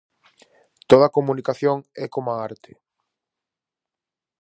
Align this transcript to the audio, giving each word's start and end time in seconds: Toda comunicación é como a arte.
Toda 0.89 1.13
comunicación 1.17 1.77
é 2.03 2.05
como 2.13 2.27
a 2.31 2.39
arte. 2.49 2.71